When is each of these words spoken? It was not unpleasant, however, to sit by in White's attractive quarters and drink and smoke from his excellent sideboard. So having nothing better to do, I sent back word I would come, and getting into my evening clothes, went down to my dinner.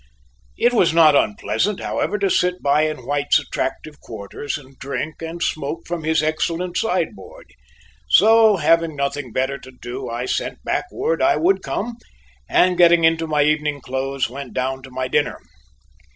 It 0.57 0.73
was 0.73 0.95
not 0.95 1.15
unpleasant, 1.15 1.79
however, 1.79 2.17
to 2.17 2.29
sit 2.31 2.63
by 2.63 2.87
in 2.87 3.05
White's 3.05 3.37
attractive 3.37 3.99
quarters 3.99 4.57
and 4.57 4.75
drink 4.79 5.21
and 5.21 5.43
smoke 5.43 5.85
from 5.85 6.03
his 6.03 6.23
excellent 6.23 6.75
sideboard. 6.77 7.53
So 8.09 8.55
having 8.55 8.95
nothing 8.95 9.31
better 9.31 9.59
to 9.59 9.69
do, 9.71 10.09
I 10.09 10.25
sent 10.25 10.63
back 10.63 10.85
word 10.91 11.21
I 11.21 11.35
would 11.35 11.61
come, 11.61 11.97
and 12.49 12.79
getting 12.79 13.03
into 13.03 13.27
my 13.27 13.43
evening 13.43 13.79
clothes, 13.79 14.27
went 14.27 14.55
down 14.55 14.81
to 14.81 14.89
my 14.89 15.07
dinner. 15.07 15.37